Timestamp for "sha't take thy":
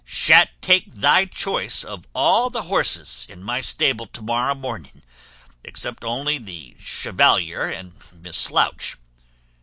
0.03-1.25